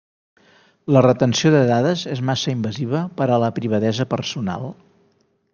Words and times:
La 0.95 1.03
retenció 1.05 1.51
de 1.57 1.59
dades 1.73 2.07
és 2.15 2.23
massa 2.31 2.51
invasiva 2.55 3.05
per 3.21 3.31
a 3.37 3.41
la 3.47 3.53
privadesa 3.61 4.11
personal. 4.15 4.71